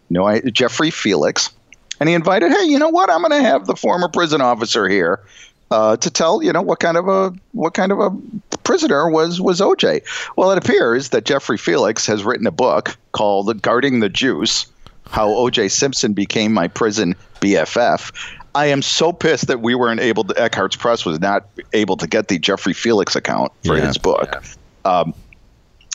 [0.08, 1.50] know I, Jeffrey Felix.
[2.00, 3.10] And he invited, hey, you know what?
[3.10, 5.20] I'm going to have the former prison officer here
[5.70, 8.10] uh, to tell, you know, what kind of a what kind of a
[8.64, 10.02] prisoner was was OJ.
[10.34, 14.66] Well, it appears that Jeffrey Felix has written a book called Guarding the Juice
[15.12, 18.12] how OJ Simpson became my prison BFF.
[18.54, 22.06] I am so pissed that we weren't able to, Eckhartz Press was not able to
[22.06, 23.86] get the Jeffrey Felix account for Yeah.
[23.86, 24.42] his book.
[24.84, 25.14] Um,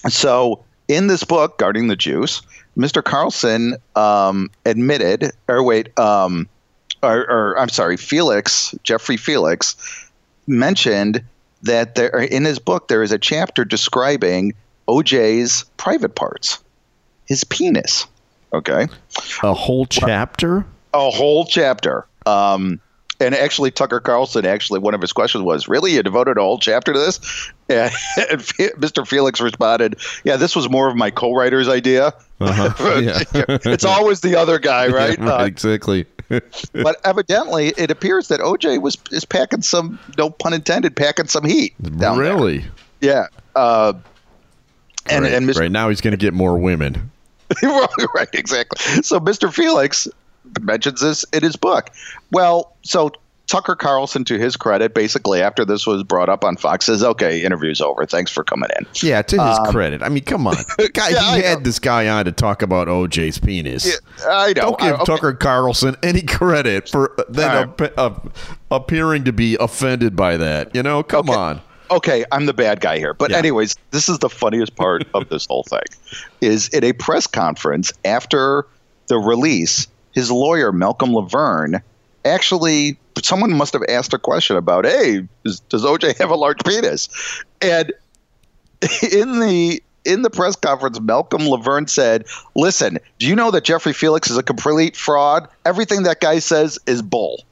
[0.10, 2.42] so in this book, Guarding the Juice,
[2.78, 3.04] Mr.
[3.04, 6.48] Carlson um, admitted, or wait, um,
[7.04, 9.76] or, or I'm sorry, Felix, Jeffrey Felix,
[10.48, 11.22] mentioned
[11.64, 14.54] that there in his book there is a chapter describing
[14.88, 16.60] OJ's private parts,
[17.26, 18.08] his penis.
[18.54, 18.88] Okay,
[19.44, 20.66] A whole chapter?
[20.94, 22.07] a whole chapter.
[22.28, 22.80] Um,
[23.20, 26.60] and actually, Tucker Carlson, actually, one of his questions was, "Really, you devoted a whole
[26.60, 27.20] chapter to this?"
[27.70, 27.92] And,
[28.32, 28.42] and
[28.80, 29.06] Mr.
[29.06, 32.14] Felix responded, "Yeah, this was more of my co-writer's idea.
[32.40, 33.02] Uh-huh.
[33.02, 33.20] Yeah.
[33.66, 36.06] it's always the other guy, right?" Yeah, Uh, exactly.
[36.30, 41.44] but evidently, it appears that OJ was is packing some, no pun intended, packing some
[41.44, 41.74] heat.
[41.82, 42.14] Down there.
[42.36, 42.66] really?
[43.02, 43.28] Yeah.
[43.56, 43.94] Uh,
[45.10, 45.60] and right, and Mr.
[45.60, 47.12] right now he's going to get more women.
[47.64, 49.02] right, right, exactly.
[49.04, 49.52] So Mr.
[49.52, 50.08] Felix
[50.62, 51.90] mentions this in his book.
[52.32, 53.12] Well, so
[53.48, 57.42] Tucker Carlson, to his credit, basically after this was brought up on Fox, says, "Okay,
[57.42, 58.06] interview's over.
[58.06, 60.02] Thanks for coming in." Yeah, to his credit.
[60.04, 60.56] I mean, come on.
[60.94, 61.64] Guy, Um, Yeah, I he had know.
[61.64, 64.00] this guy on to talk about OJ's penis.
[64.28, 64.54] I know.
[64.54, 65.04] Don't give I- okay.
[65.06, 67.94] Tucker Carlson any credit for then right.
[67.98, 68.36] ap-
[68.70, 70.76] appearing to be offended by that.
[70.76, 71.40] You know, come Okay.
[71.40, 71.62] on.
[71.90, 73.14] okay, I'm the bad guy here.
[73.14, 73.38] But Yeah.
[73.38, 75.80] anyways, this is the funniest part of this whole thing.
[76.42, 78.66] Is in a press conference after
[79.08, 81.80] the release, his lawyer Malcolm LaVergne
[82.26, 86.58] actually someone must have asked a question about, "Hey, does, does OJ have a large
[86.64, 87.08] penis?"
[87.62, 87.94] And
[89.12, 92.26] in the in the press conference, Malcolm LaVergne said,
[92.56, 95.48] "Listen, do you know that Jeffrey Felix is a complete fraud?
[95.66, 97.44] Everything that guy says is bull."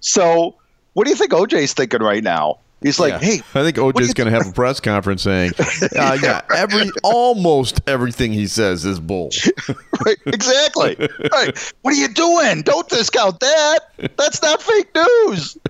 [0.00, 0.56] So,
[0.94, 2.58] what do you think OJ's thinking right now?
[2.82, 3.18] He's like, Yeah.
[3.18, 5.52] "Hey, I think OJ is going to have a press conference saying,
[5.98, 9.30] uh, "Yeah, every almost everything he says is bull."
[10.06, 10.96] right, exactly.
[11.32, 11.74] right.
[11.82, 12.62] What are you doing?
[12.62, 13.80] Don't discount that.
[14.16, 15.58] That's not fake news.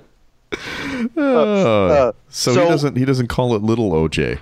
[1.16, 4.38] Uh, so, so- he doesn't he doesn't call it little OJ.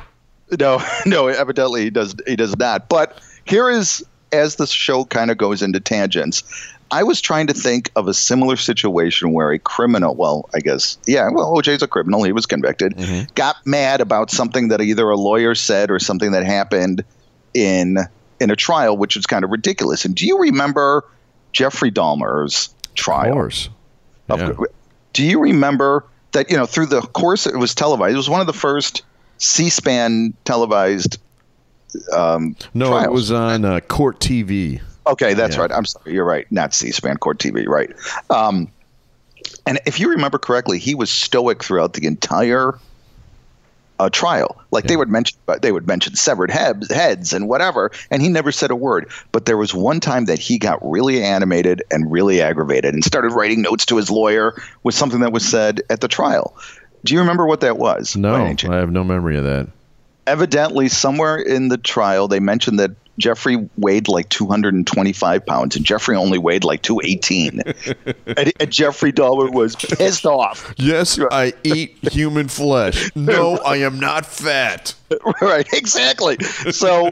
[0.59, 2.88] No, no, evidently he does he does not.
[2.88, 6.42] But here is as the show kind of goes into tangents.
[6.90, 10.99] I was trying to think of a similar situation where a criminal, well, I guess,
[11.07, 12.22] yeah, well, OJ's a criminal.
[12.22, 12.94] He was convicted,
[13.35, 17.05] got mad about something that either a lawyer said or something that happened
[17.55, 17.99] in
[18.38, 20.05] in a trial, which is kind of ridiculous.
[20.05, 21.05] And do you remember
[21.53, 23.31] Jeffrey Dahmer's trial?
[23.31, 23.68] Of course.
[24.29, 24.53] Yeah.
[25.12, 28.40] Do you remember that, you know, through the course it was televised, it was one
[28.42, 29.03] of the first
[29.38, 31.18] C SPAN televised
[32.12, 33.07] um, No, trials.
[33.07, 34.81] it was on uh, Court TV.
[35.07, 35.62] Okay, that's Yeah.
[35.62, 35.73] right.
[35.73, 36.12] I'm sorry.
[36.12, 36.51] You're right.
[36.51, 37.90] Not C SPAN, Court TV, right.
[38.31, 38.69] Um,
[39.66, 42.79] and if you remember correctly, he was stoic throughout the entire
[43.99, 44.62] uh, trial.
[44.71, 48.53] Like they would mention, they would mention severed heads, heads and whatever, and he never
[48.53, 49.09] said a word.
[49.33, 53.33] But there was one time that he got really animated and really aggravated and started
[53.33, 56.55] writing notes to his lawyer with something that was said at the trial.
[57.05, 58.16] Do you remember what that was?
[58.16, 58.35] No.
[58.35, 59.69] I have no memory of that.
[60.27, 66.17] Evidently somewhere in the trial they mentioned that Jeffrey weighed like 225 pounds and Jeffrey
[66.17, 67.62] only weighed like 218.
[68.37, 70.75] and, and Jeffrey Dahmer was pissed off.
[70.77, 73.11] Yes, I eat human flesh.
[73.17, 74.95] No, I am not fat.
[75.41, 76.37] right, exactly.
[76.71, 77.11] So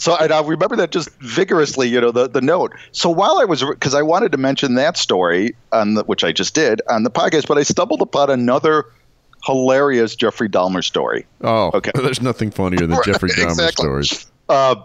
[0.00, 2.72] so and I remember that just vigorously, you know, the, the note.
[2.90, 6.32] So while I was because I wanted to mention that story on the, which I
[6.32, 8.86] just did on the podcast, but I stumbled upon another
[9.44, 11.26] hilarious Jeffrey Dahmer story.
[11.42, 11.90] Oh, Okay.
[12.00, 13.84] There's nothing funnier than Jeffrey Dahmer Exactly.
[13.84, 14.26] stories.
[14.48, 14.76] uh,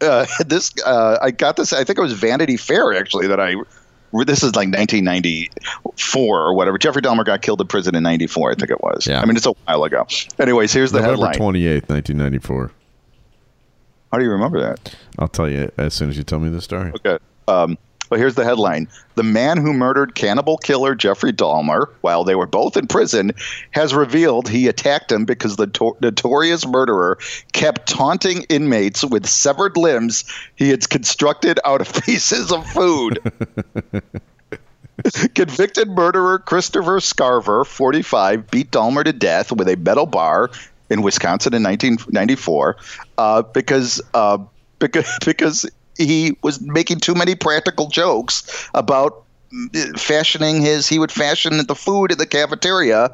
[0.00, 1.72] uh, this uh, I got this.
[1.72, 3.54] I think it was Vanity Fair actually that I.
[4.26, 6.78] This is like 1994 or whatever.
[6.78, 9.06] Jeffrey Dahmer got killed in prison in 94, I think it was.
[9.06, 9.20] Yeah.
[9.20, 10.04] I mean, it's a while ago.
[10.40, 11.54] Anyways, here's the November headline.
[11.54, 12.72] 28th, 1994.
[14.10, 14.94] How do you remember that?
[15.20, 16.90] I'll tell you as soon as you tell me the story.
[16.96, 17.18] Okay.
[17.46, 17.78] Um,
[18.10, 22.46] well, here's the headline: The man who murdered cannibal killer Jeffrey Dahmer, while they were
[22.46, 23.32] both in prison,
[23.70, 27.18] has revealed he attacked him because the to- notorious murderer
[27.52, 30.24] kept taunting inmates with severed limbs
[30.56, 33.20] he had constructed out of pieces of food.
[35.34, 40.50] Convicted murderer Christopher Scarver, 45, beat Dahmer to death with a metal bar
[40.90, 42.76] in Wisconsin in 1994
[43.16, 44.38] uh, because uh,
[44.80, 49.22] because because he was making too many practical jokes about
[49.96, 50.88] fashioning his.
[50.88, 53.10] He would fashion the food in the cafeteria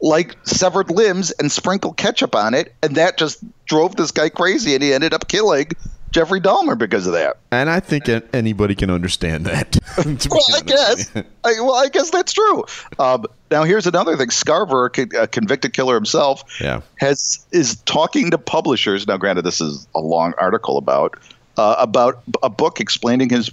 [0.00, 4.74] like severed limbs and sprinkle ketchup on it, and that just drove this guy crazy,
[4.74, 5.68] and he ended up killing
[6.10, 7.36] Jeffrey Dahmer because of that.
[7.52, 9.78] And I think anybody can understand that.
[10.30, 11.14] Well, I guess.
[11.14, 12.64] I, well, I guess that's true.
[12.98, 16.80] Um, now, here's another thing: Scarver, a a convicted killer himself, Yeah.
[16.98, 19.06] has is talking to publishers.
[19.06, 21.18] Now, granted, this is a long article about
[21.56, 23.50] uh, about a book explaining his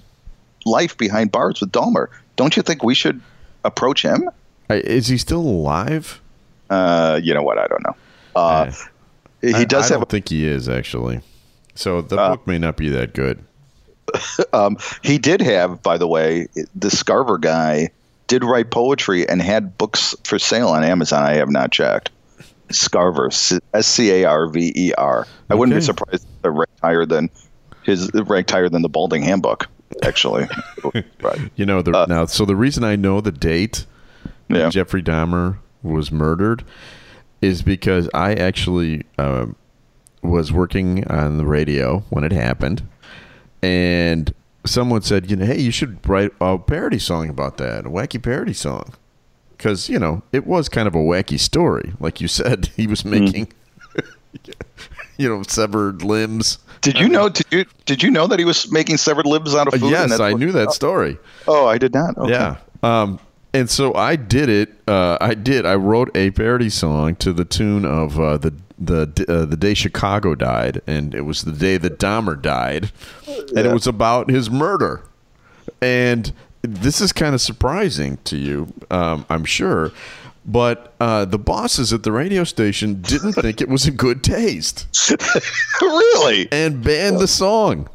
[0.65, 2.07] life behind bars with Dahmer.
[2.35, 3.21] Don't you think we should
[3.63, 4.29] approach him?
[4.69, 6.21] Is he still alive?
[6.69, 7.57] Uh, you know what?
[7.57, 7.95] I don't know.
[8.35, 8.71] Uh,
[9.41, 10.01] he I- does I have.
[10.01, 11.21] don't think he is actually.
[11.75, 13.43] So the Uh, book may not be that good.
[14.53, 17.89] Um, he did have, by the way, the Scarver guy
[18.27, 21.21] did write poetry and had books for sale on Amazon.
[21.23, 22.09] I have not checked.
[22.69, 23.31] Scarver,
[23.73, 25.27] S C A R V E R.
[25.49, 27.29] I wouldn't be surprised if they're ranked higher than
[27.89, 29.67] his ranked higher than the Balding Handbook.
[30.03, 30.47] Actually,
[31.19, 33.85] but, You know, the, now, so the reason I know the date
[34.47, 34.69] Yeah.
[34.69, 36.63] Jeffrey Dahmer was murdered
[37.41, 39.47] is because I actually uh,
[40.21, 42.83] was working on the radio when it happened,
[43.63, 44.33] and
[44.65, 48.21] someone said, you know, hey, you should write a parody song about that, a wacky
[48.21, 48.93] parody song,
[49.57, 53.03] because you know it was kind of a wacky story, like you said, he was
[53.03, 53.51] making,
[55.17, 56.59] you know, severed limbs.
[56.81, 57.29] Did you know?
[57.29, 59.91] Did you did you know that he was making severed limbs out of food?
[59.91, 61.17] yes, I knew that story.
[61.47, 62.17] Oh, I did not.
[62.17, 62.31] Okay.
[62.31, 62.57] Yeah.
[62.83, 63.19] Um,
[63.53, 64.73] and so I did it.
[64.87, 65.65] Uh, I did.
[65.65, 69.73] I wrote a parody song to the tune of uh, the the uh, the day
[69.73, 72.91] Chicago died, and it was the day that Dahmer died,
[73.27, 75.03] and it was about his murder.
[75.81, 79.91] And this is kind of surprising to you, um, I'm sure.
[80.49, 84.87] But uh, the bosses at the radio station didn't think it was a good taste
[85.81, 86.47] really?
[86.51, 87.87] and banned the song.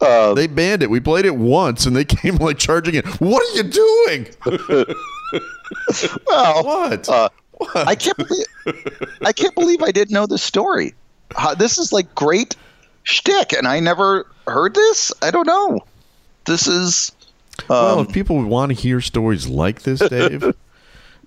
[0.00, 0.90] Uh, They banned it.
[0.90, 3.06] We played it once, and they came like charging it.
[3.22, 4.26] What are you doing?
[6.26, 7.08] well, What?
[7.08, 7.28] Uh,
[7.74, 8.46] I can't believe
[9.24, 10.94] I can't believe I didn't know this story.
[11.36, 12.56] How, this is like great
[13.04, 15.12] shtick, and I never heard this.
[15.22, 15.80] I don't know.
[16.44, 17.12] This is
[17.68, 20.52] well, um, if people want to hear stories like this, Dave,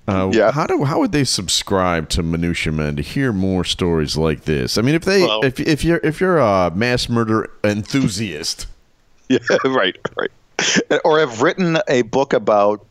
[0.08, 0.52] uh, Yeah.
[0.52, 4.78] how do how would they subscribe to Minutia Men to hear more stories like this?
[4.78, 8.68] I mean, if they Well- if if you're if you're a mass murder enthusiast,
[9.30, 10.32] yeah, right, right,
[11.04, 12.86] or have written a book about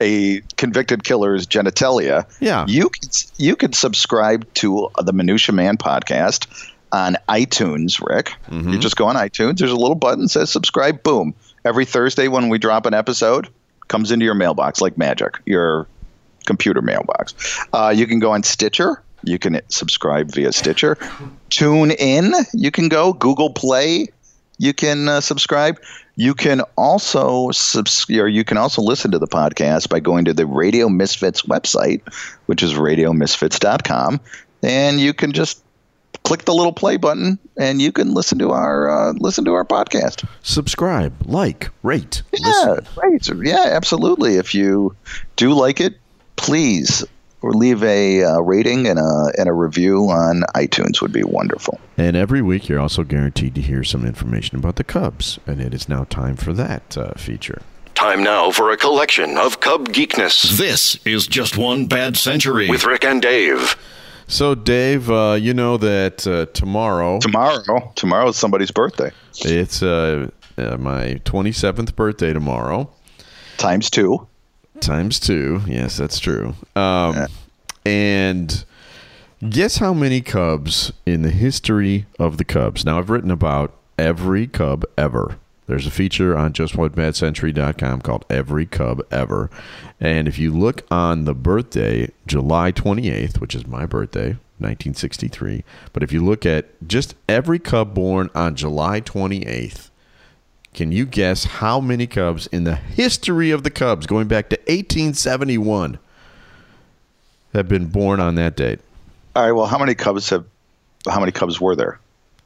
[0.00, 2.24] a convicted killer's genitalia.
[2.40, 2.64] Yeah.
[2.68, 6.46] you can you can subscribe to the Minutia Man podcast
[6.92, 8.00] on iTunes.
[8.04, 8.70] Rick, Mm-hmm.
[8.72, 9.58] you just go on iTunes.
[9.58, 11.02] There's a little button that says subscribe.
[11.02, 11.34] Boom!
[11.64, 13.48] Every Thursday when we drop an episode,
[13.88, 15.34] comes into your mailbox like magic.
[15.46, 15.86] Your
[16.48, 17.34] computer mailbox.
[17.72, 19.00] Uh, you can go on Stitcher.
[19.22, 20.96] You can subscribe via Stitcher.
[21.50, 22.32] Tune in.
[22.52, 24.08] You can go Google Play.
[24.58, 25.78] You can uh, subscribe.
[26.16, 30.32] You can also subs- or you can also listen to the podcast by going to
[30.34, 32.00] the Radio Misfits website,
[32.46, 34.20] which is radiomisfits.com,
[34.64, 35.62] and you can just
[36.24, 39.64] click the little play button and you can listen to our uh, listen to our
[39.64, 40.26] podcast.
[40.42, 42.86] subscribe, like, rate, Yeah, listen.
[42.96, 43.28] right.
[43.46, 44.36] Yeah, absolutely.
[44.36, 44.94] If you
[45.36, 45.98] do like it,
[46.38, 47.04] please
[47.40, 51.78] or leave a uh, rating and a and a review on iTunes would be wonderful.
[51.96, 55.72] And every week, you're also guaranteed to hear some information about the Cubs, and it
[55.74, 57.62] is now time for that uh, feature.
[57.94, 60.56] Time now for a collection of Cub geekness.
[60.56, 63.76] This is Just One Bad Century with Rick and Dave.
[64.28, 69.10] So, Dave, uh, you know that uh, tomorrow Tomorrow, tomorrow is somebody's birthday.
[69.40, 72.90] it's uh, uh, my 27th birthday tomorrow.
[73.56, 74.26] Times two.
[74.80, 75.62] Times two.
[75.66, 76.54] Yes, that's true.
[76.76, 77.26] Um,
[77.84, 78.64] And
[79.48, 82.84] guess how many Cubs in the history of the Cubs?
[82.84, 85.38] Now, I've written about every Cub ever.
[85.66, 89.50] There's a feature on justonebadcentury.com called Every Cub Ever.
[90.00, 95.62] And if you look on the birthday, July 28th, which is my birthday, 1963,
[95.92, 99.87] but if you look at just every Cub born on July 28th,
[100.78, 104.56] can you guess how many Cubs in the history of the Cubs, going back to
[104.68, 105.98] 1871,
[107.52, 108.78] have been born on that date?
[109.34, 109.50] All right.
[109.50, 110.44] Well, how many Cubs have?
[111.08, 111.98] How many Cubs were there?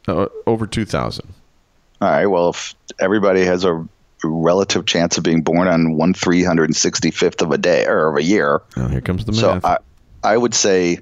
[0.08, 1.28] Uh, over 2,000.
[2.00, 2.24] All right.
[2.24, 3.86] Well, if everybody has a
[4.24, 7.84] relative chance of being born on one three hundred and sixty fifth of a day
[7.84, 9.64] or of a year, Now, here comes the so math.
[9.66, 9.76] I,
[10.24, 11.00] I would say,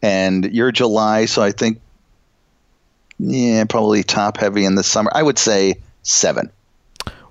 [0.00, 1.78] and you're July, so I think,
[3.18, 5.10] yeah, probably top heavy in the summer.
[5.14, 5.74] I would say
[6.08, 6.50] seven.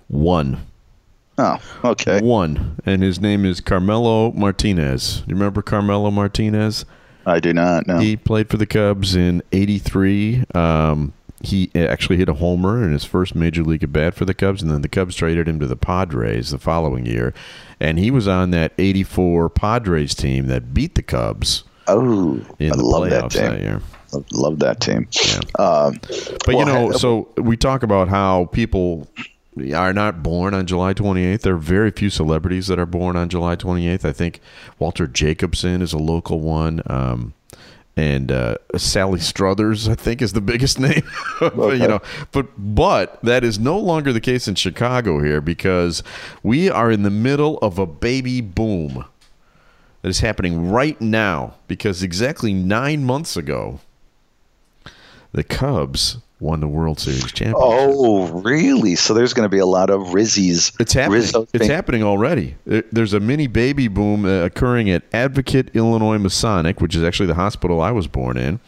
[0.08, 0.66] One.
[1.38, 2.22] Oh, okay.
[2.22, 2.80] One.
[2.86, 5.24] And his name is Carmelo Martinez.
[5.28, 6.86] You remember Carmelo Martinez?
[7.26, 8.00] I do not know.
[8.00, 10.46] He played for the Cubs in '83.
[10.56, 14.34] Um, he actually hit a homer in his first major league at bat for the
[14.34, 17.34] Cubs, and then the Cubs traded him to the Padres the following year.
[17.80, 22.76] And he was on that '84 Padres team that beat the Cubs oh, in I
[22.76, 23.42] the love that playoffs team.
[23.44, 23.82] that year.
[24.34, 25.08] Love- that team.
[25.12, 25.40] Yeah.
[25.60, 26.00] Um,
[26.46, 29.08] But you know, so we talk about how people
[29.76, 31.42] are not born on July 28th.
[31.42, 34.06] There are very few celebrities that are born on July 28th.
[34.06, 34.40] I think
[34.80, 36.82] Walter Jacobson is a local one.
[36.88, 37.34] Um,
[37.96, 41.02] and uh, Sally Struthers, I think, is the biggest name.
[41.40, 41.82] but, Okay.
[41.82, 42.00] you know,
[42.32, 46.04] but but that is no longer the case in Chicago here because
[46.44, 49.04] we are in the middle of a baby boom
[50.04, 51.56] that is happening right now.
[51.68, 53.80] Because exactly nine months ago,
[55.32, 57.56] the Cubs won the World Series championship.
[57.58, 58.96] Oh, really?
[58.96, 60.80] So there's going to be a lot of Rizzies.
[60.80, 61.48] It's happening.
[61.54, 62.56] It's happening already.
[62.66, 67.34] There's a mini baby boom uh, occurring at Advocate Illinois Masonic, which is actually the
[67.36, 68.60] hospital I was born in.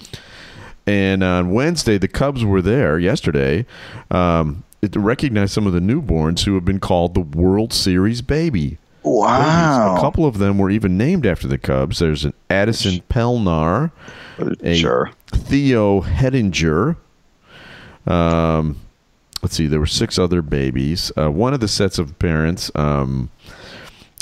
[0.88, 3.67] And on Wednesday, the Cubs were there yesterday
[4.10, 8.80] um, to recognize some of the newborns who have been called the World Series baby.
[9.04, 9.95] Wow.
[9.95, 12.00] A couple of them were even named after the Cubs.
[12.00, 13.91] There's an Addison Pelnar,
[14.63, 15.12] a Sure.
[15.31, 16.95] Theo Hedinger.
[18.05, 18.77] Um,
[19.41, 21.11] let's see, there were six other babies.
[21.17, 23.29] Uh, one of the sets of parents um,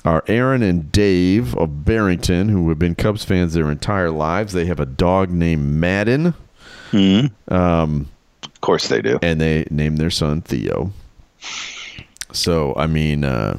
[0.04, 4.54] are Aaron and Dave of Barrington, who have been Cubs fans their entire lives.
[4.54, 6.34] They have a dog named Madden,
[6.92, 9.20] Of course they do.
[9.22, 10.92] and they named their son Theo.
[12.34, 13.58] So, I mean, uh,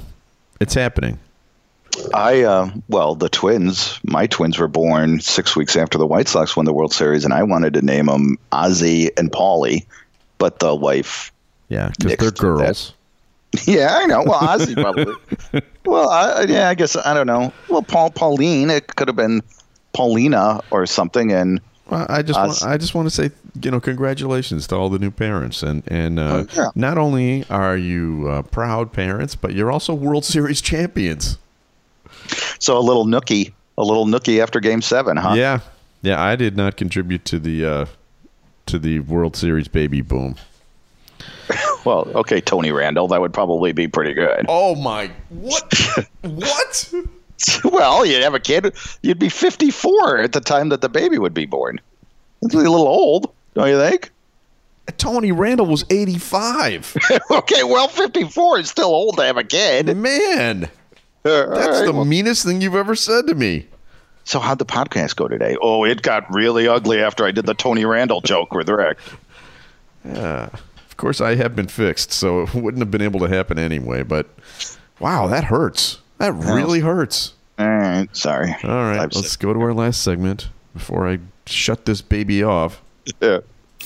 [0.61, 1.19] it's happening.
[2.15, 3.99] I uh, well, the twins.
[4.05, 7.33] My twins were born six weeks after the White Sox won the World Series, and
[7.35, 9.87] I wanted to name them Ozzy and Paulie,
[10.39, 11.33] but the wife.
[11.69, 12.67] Yeah, because they're with that.
[12.67, 12.95] girls.
[13.67, 14.23] Yeah, I know.
[14.25, 15.15] Well, Ozzy probably.
[15.87, 17.51] well, I, yeah, I guess I don't know.
[17.71, 18.69] Well, Paul, Pauline.
[18.69, 19.41] It could have been
[19.95, 21.59] Paulina or something, and
[21.91, 23.31] Well, I just want, I just want to say
[23.63, 26.69] you know congratulations to all the new parents and and uh, Oh, yeah.
[26.75, 31.39] not only are you uh, proud parents but you're also World Series champions.
[32.59, 35.35] So a little nookie, a little nookie after Game Seven, huh?
[35.35, 35.61] Yeah,
[36.03, 36.23] yeah.
[36.23, 37.87] I did not contribute to the uh,
[38.67, 40.37] to the World Series baby boom.
[41.85, 43.09] Well, okay, Tony Randall.
[43.09, 44.45] That would probably be pretty good.
[44.49, 45.73] Oh my what
[46.23, 46.93] what?
[47.65, 48.75] well, you'd have a kid.
[49.03, 51.81] You'd be 54 at the time that the baby would be born.
[52.43, 54.11] That's a little old, don't you think?
[54.97, 56.97] Tony Randall was 85.
[57.31, 59.95] okay, well, 54 is still old to have a kid.
[59.97, 60.69] Man,
[61.29, 63.67] that's right, the well- meanest thing you've ever said to me.
[64.25, 65.57] so how'd the podcast go today?
[65.63, 68.99] Oh, it got really ugly after I did the Tony Randall joke with Rick.
[70.05, 70.49] Yeah.
[70.91, 74.03] Of course, I have been fixed, so it wouldn't have been able to happen anyway.
[74.03, 74.27] But
[75.01, 75.99] wow, that hurts.
[76.19, 77.35] That really hurts.
[77.59, 78.55] All right, sorry.
[78.65, 82.83] All right, let's go to our last segment before I shut this baby off.
[83.21, 83.39] Yeah.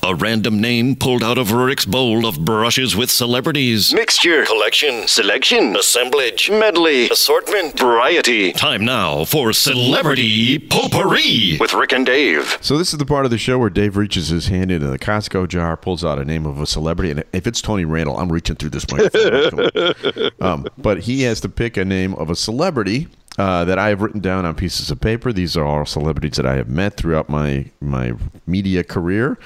[0.05, 3.95] A random name pulled out of Rick's bowl of brushes with celebrities.
[3.95, 8.53] Mixture, collection, selection, assemblage, medley, assortment, variety.
[8.53, 12.59] Time now for Celebrity Potpourri with Rick and Dave.
[12.61, 14.99] So this is the part of the show where Dave reaches his hand into the
[14.99, 18.33] Costco jar, pulls out a name of a celebrity, and if it's Tony Randall, I'm
[18.33, 20.33] reaching through this microphone.
[20.41, 23.07] um, but he has to pick a name of a celebrity
[23.38, 25.33] uh, that I have written down on pieces of paper.
[25.33, 28.12] These are all celebrities that I have met throughout my my
[28.47, 29.38] media career,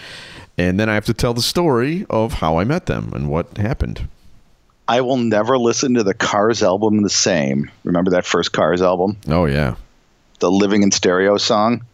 [0.59, 3.57] and then I have to tell the story of how I met them and what
[3.59, 4.09] happened.
[4.89, 7.71] I will never listen to the Cars album the same.
[7.85, 9.17] Remember that first Cars album?
[9.29, 9.75] Oh yeah.
[10.39, 11.85] The Living in Stereo song?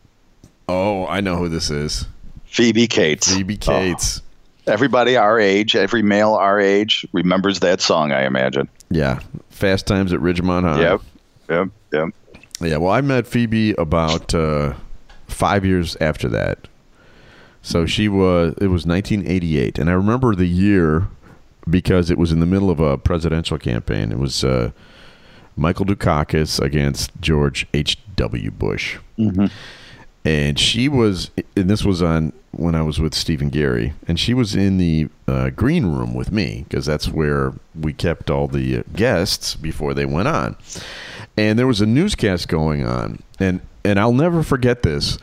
[0.69, 2.07] Oh, I know who this is.
[2.47, 3.33] Phoebe Cates.
[3.35, 4.21] Phoebe Oh, Cates.
[4.67, 8.69] everybody our age, every male our age remembers that song, I imagine.
[8.91, 9.21] Yeah.
[9.51, 10.81] Fast Times at Ridgemont High.
[10.83, 11.01] Yep.
[11.51, 11.69] Yep.
[11.93, 12.09] Yep.
[12.61, 14.75] Yeah, well, I met Phoebe about uh,
[15.27, 16.69] five years after that.
[17.63, 19.79] So she was, it was 1988.
[19.79, 21.09] And I remember the year
[21.69, 24.11] because it was in the middle of a presidential campaign.
[24.13, 24.71] It was uh,
[25.57, 28.51] Michael Dukakis against George H.W.
[28.51, 28.99] Bush.
[30.25, 34.35] And she was, and this was on when I was with Stephen Gary, and she
[34.35, 38.79] was in the uh, green room with me because that's where we kept all the
[38.79, 40.57] uh, guests before they went on.
[41.37, 45.19] And there was a newscast going on, and and I'll never forget this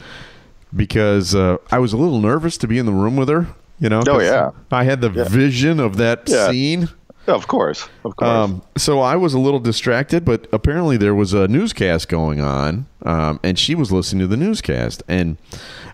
[0.75, 3.47] because uh, I was a little nervous to be in the room with her.
[3.79, 4.51] You know, Oh, yeah.
[4.71, 6.51] I had the vision of that Yeah.
[6.51, 6.89] scene.
[7.27, 7.87] Of course.
[8.03, 8.27] Of course.
[8.29, 12.87] Um, so I was a little distracted, but apparently there was a newscast going on,
[13.05, 15.03] um, and she was listening to the newscast.
[15.07, 15.37] And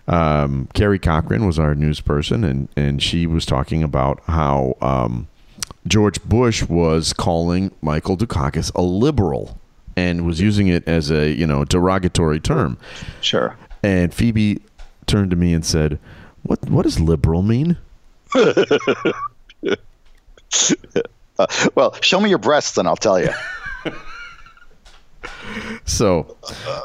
[0.08, 5.28] um, Carrie Cochran was our news person, and, and she was talking about how um,
[5.86, 9.58] George Bush was calling Michael Dukakis a liberal
[9.96, 12.78] and was using it as a you know derogatory term.
[13.20, 13.56] sure.
[13.82, 14.60] And Phoebe
[15.06, 15.98] turned to me and said,
[16.42, 17.76] "What what does liberal mean?"
[21.38, 23.28] Uh, well, show me your breasts and I'll tell you.
[25.84, 26.36] So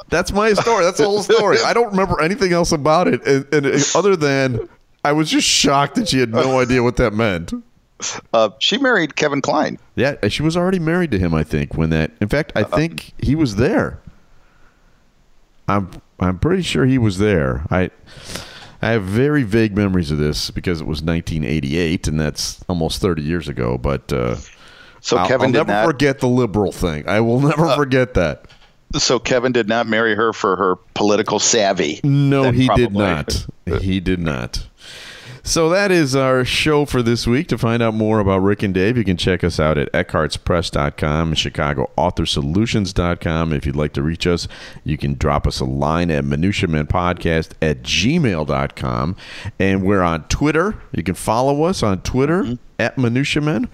[0.09, 0.83] that's my story.
[0.83, 1.57] That's the whole story.
[1.65, 4.69] I don't remember anything else about it, and, and uh, other than
[5.03, 7.51] I was just shocked that she had no idea what that meant.
[8.33, 9.77] Uh, she married Kevin Kline.
[9.95, 11.33] Yeah, she was already married to him.
[11.33, 12.11] I think when that.
[12.21, 13.99] In fact, I think he was there.
[15.67, 15.89] I'm
[16.19, 17.65] I'm pretty sure he was there.
[17.69, 17.89] I
[18.81, 23.21] I have very vague memories of this because it was 1988, and that's almost 30
[23.21, 23.77] years ago.
[23.77, 24.35] But uh,
[25.01, 25.85] So I'll, Kevin I'll did never not.
[25.85, 27.07] forget the liberal thing.
[27.07, 28.45] I will never forget that.
[28.97, 32.01] So Kevin did not marry her for her political savvy.
[32.03, 33.45] No, he did not.
[33.79, 34.67] He did not.
[35.43, 37.47] So that is our show for this week.
[37.47, 41.29] To find out more about Rick and Dave, you can check us out at eckhartzpress.com
[41.29, 43.53] and chicagoauthorsolutions.com.
[43.53, 44.47] If you'd like to reach us,
[44.83, 49.15] you can drop us a line at minutiamenpodcast at gmail.com.
[49.59, 50.75] And we're on Twitter.
[50.91, 52.55] You can follow us on Twitter mm-hmm.
[52.77, 53.67] at minutiamen.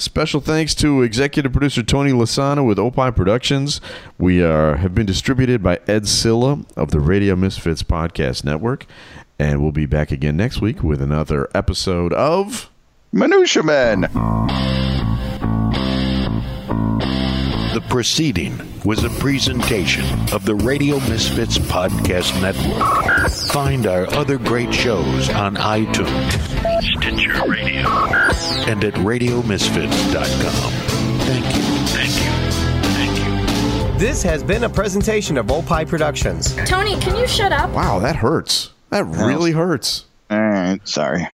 [0.00, 3.82] Special thanks to executive producer Tony Lasana with Opie Productions.
[4.16, 8.86] We are have been distributed by Ed Cilla of the Radio Misfits Podcast Network.
[9.40, 12.70] And we'll be back again next week with another episode of
[13.10, 14.02] Minutia Men.
[17.72, 23.30] The proceeding was a presentation of the Radio Misfits Podcast Network.
[23.50, 26.32] Find our other great shows on iTunes,
[26.98, 27.88] Stitcher Radio,
[28.70, 30.72] and at RadioMisfits.com.
[31.20, 31.62] Thank you.
[31.86, 32.30] Thank you.
[32.92, 33.98] Thank you.
[33.98, 36.54] This has been a presentation of Opie Productions.
[36.66, 37.70] Tony, can you shut up?
[37.70, 38.72] Wow, that hurts.
[38.90, 40.04] That really hurts.
[40.30, 41.26] All right, sorry.